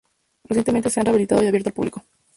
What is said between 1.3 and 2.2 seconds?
y abierto al público.